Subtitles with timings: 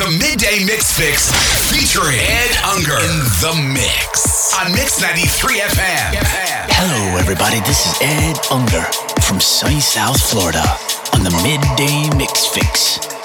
[0.00, 1.30] The Midday Mix Fix
[1.70, 6.16] featuring Ed Unger in the mix on Mix 93 FM.
[6.72, 7.60] Hello, everybody.
[7.60, 8.80] This is Ed Unger
[9.20, 10.64] from sunny South Florida
[11.12, 13.19] on the Midday Mix Fix.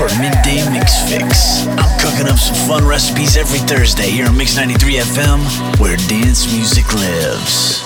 [0.00, 1.66] for Midday Mix Fix.
[1.66, 6.50] I'm cooking up some fun recipes every Thursday here on Mix 93 FM, where dance
[6.50, 7.82] music lives.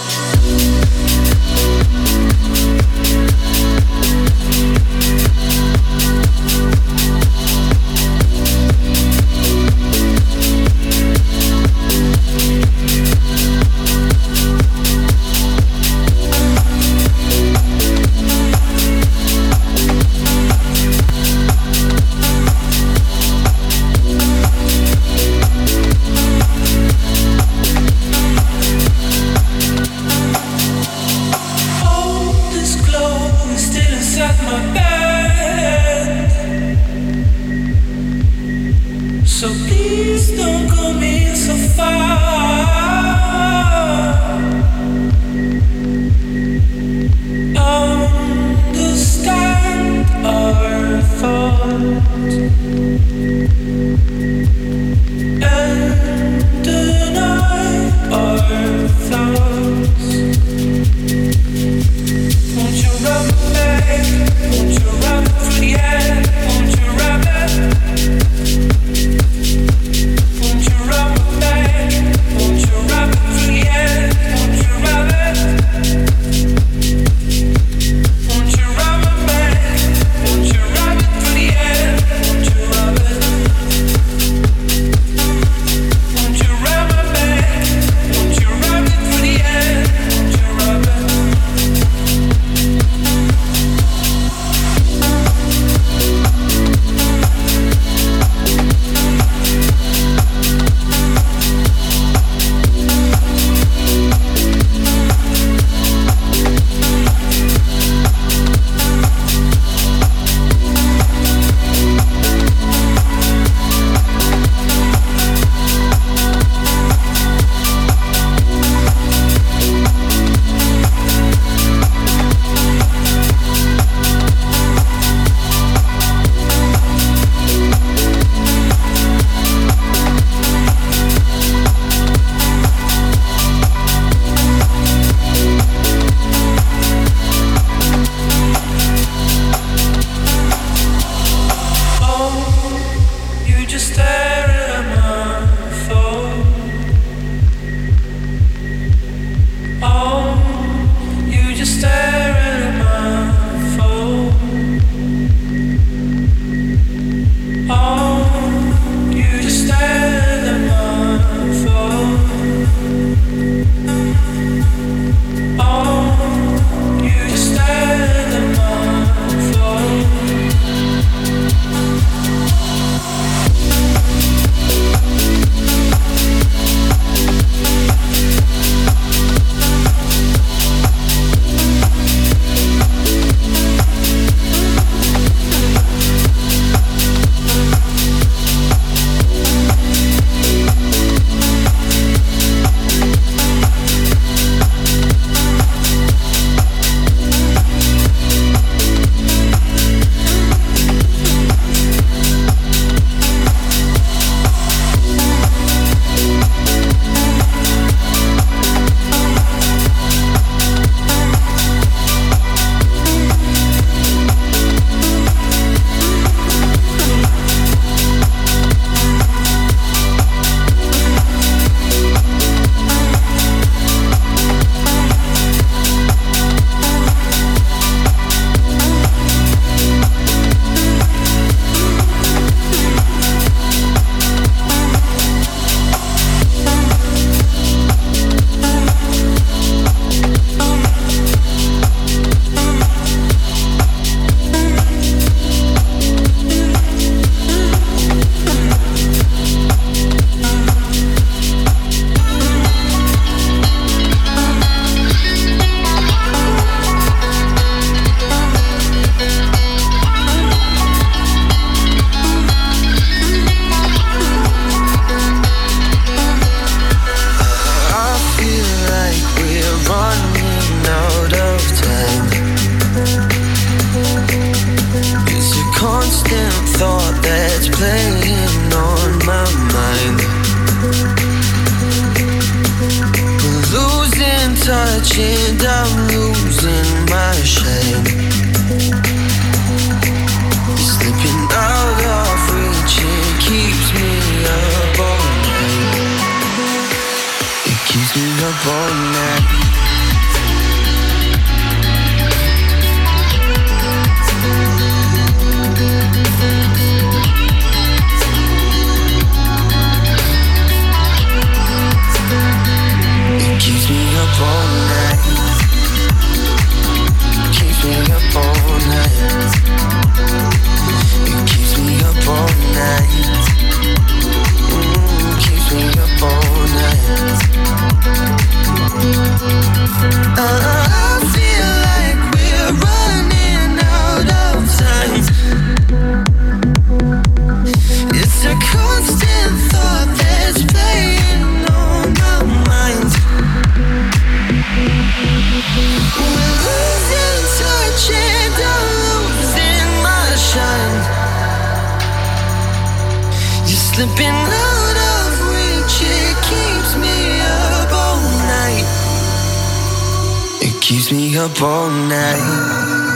[360.95, 363.14] Keeps me up all night.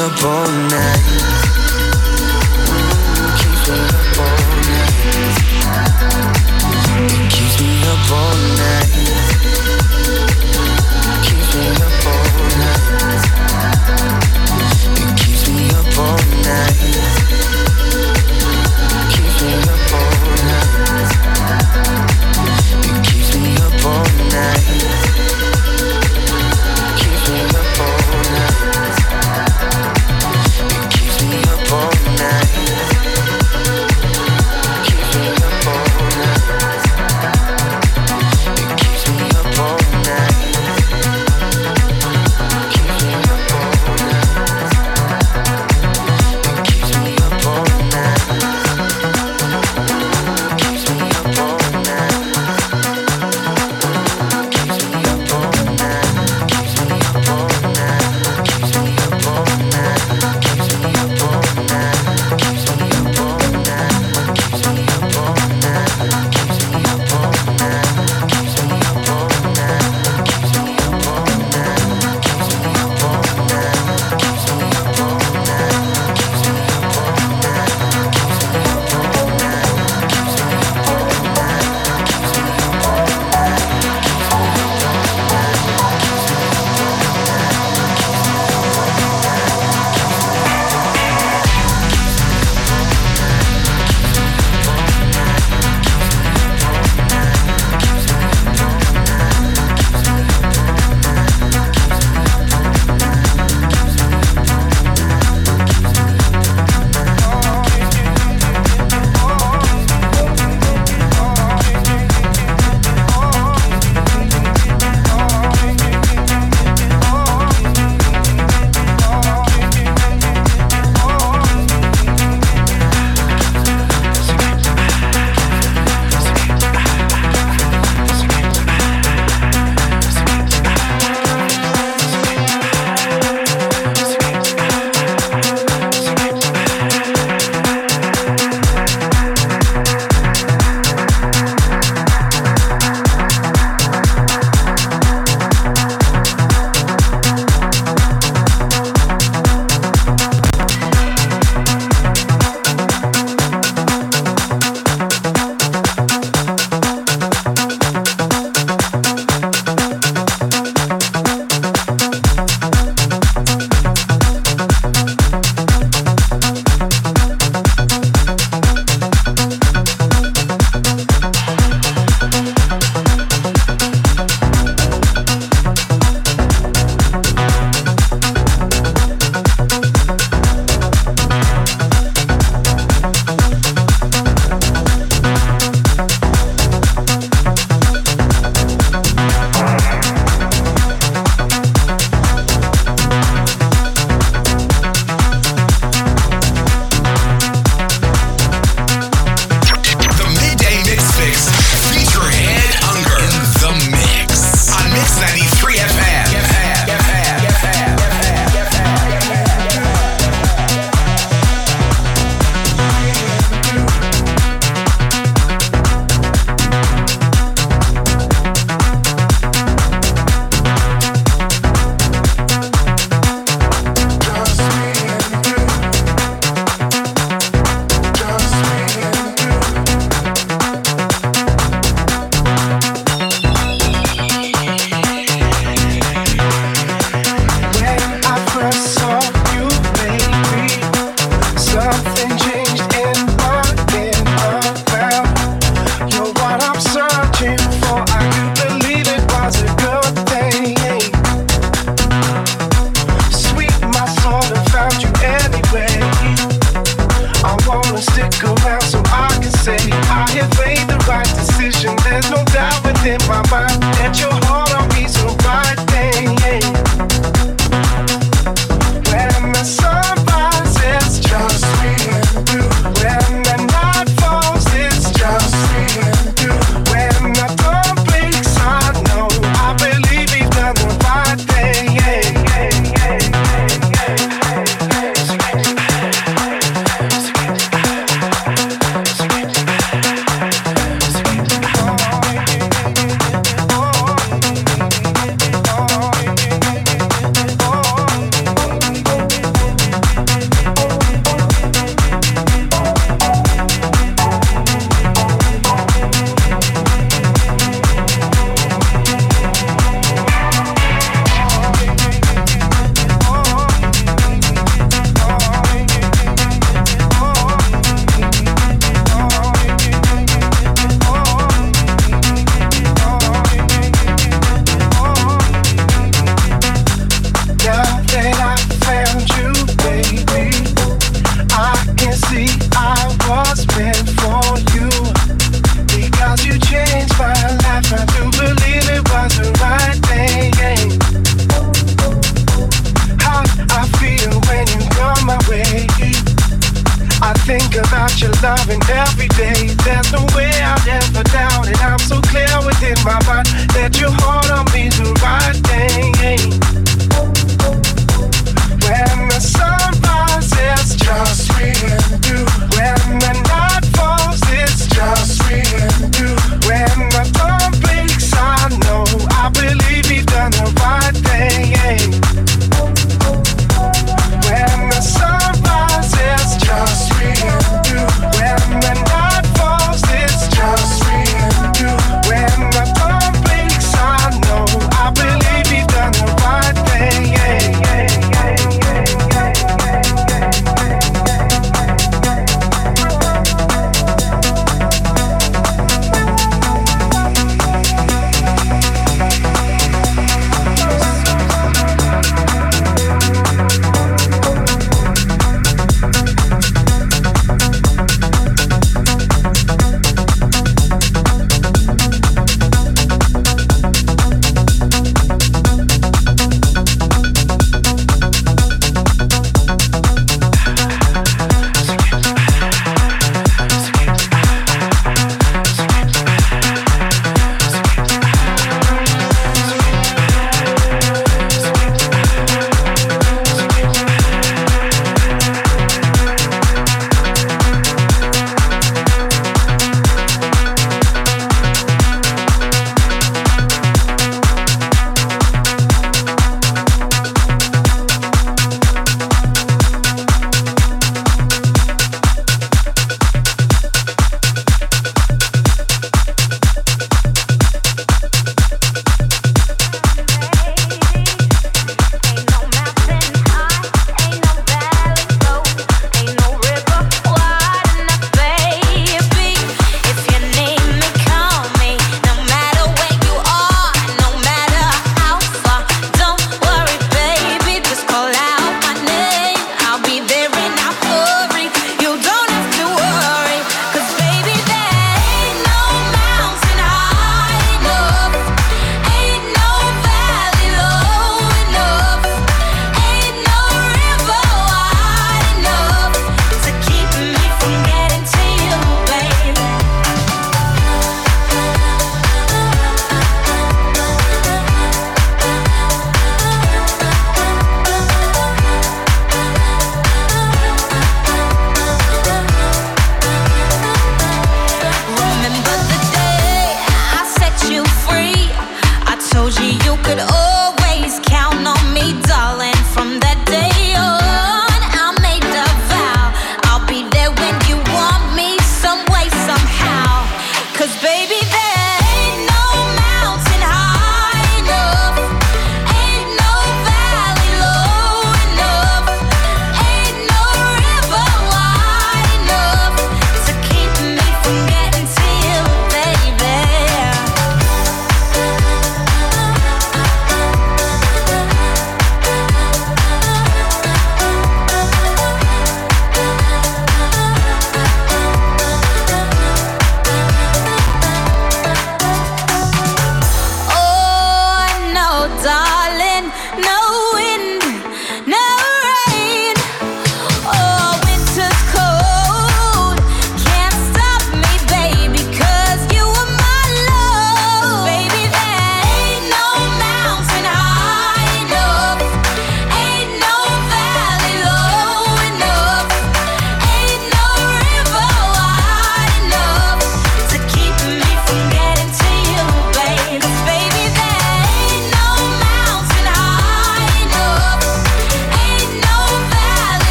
[0.00, 1.29] up all night.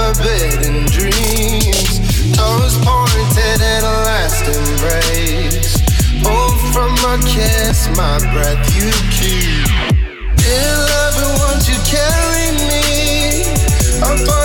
[0.00, 2.00] forbidden dreams.
[2.36, 5.76] Toes pointed in a last embrace.
[6.24, 9.68] Oh, from my kiss, my breath you keep.
[10.40, 13.44] Dear lover, won't you carry me?
[14.00, 14.39] Upon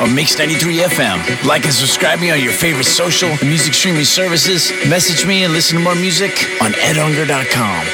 [0.00, 1.44] on Mix 93 FM.
[1.46, 4.70] Like and subscribe me on your favorite social and music streaming services.
[4.88, 6.32] Message me and listen to more music
[6.62, 7.86] on edunger.com.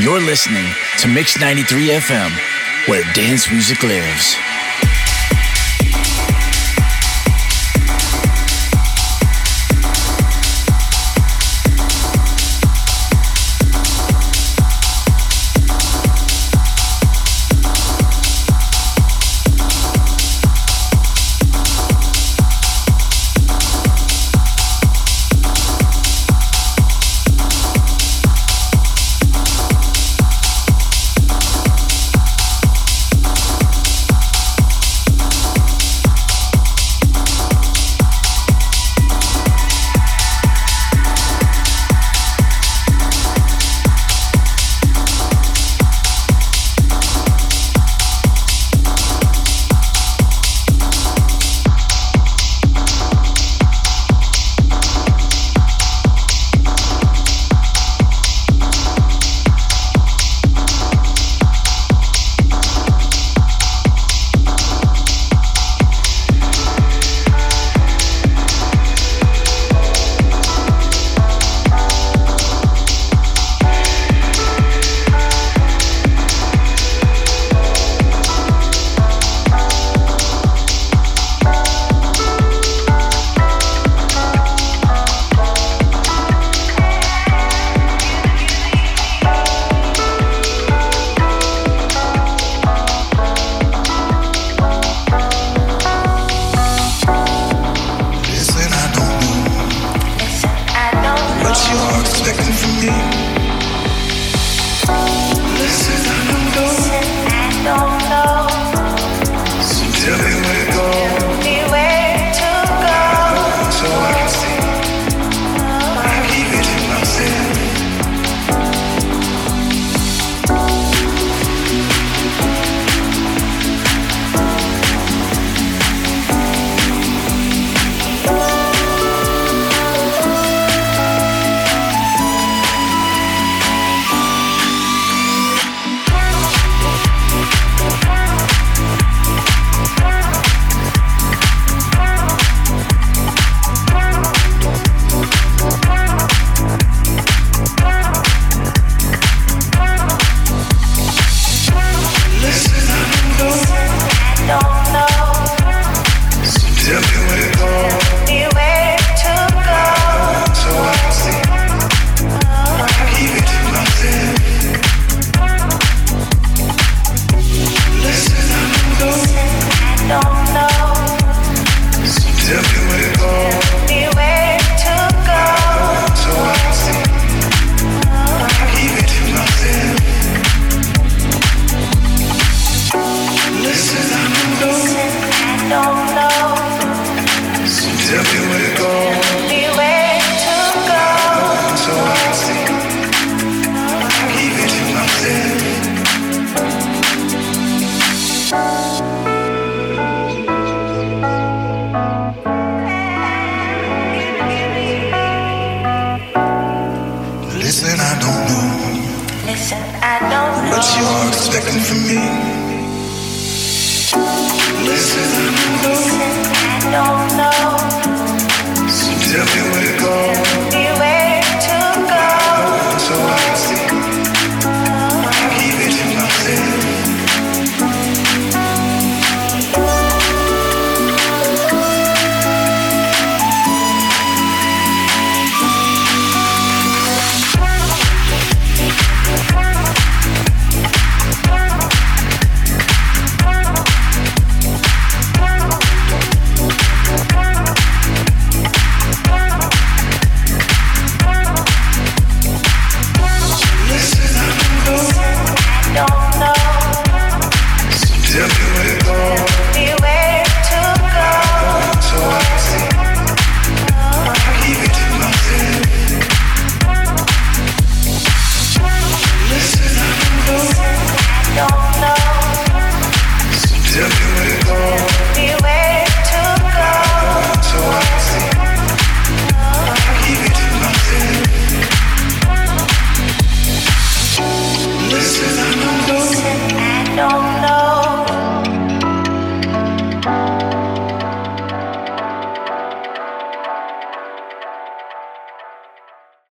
[0.00, 0.66] You're listening
[0.98, 4.36] to Mix 93 FM, where dance music lives.